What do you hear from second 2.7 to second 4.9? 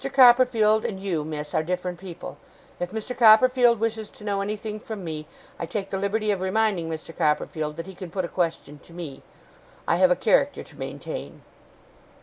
If Mr. Copperfield wishes to know anything